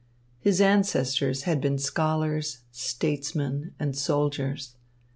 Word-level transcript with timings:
His 0.39 0.59
ancestors 0.61 1.43
had 1.43 1.61
been 1.61 1.77
scholars, 1.77 2.61
statesmen, 2.71 3.75
and 3.79 3.95
soldiers. 3.95 4.73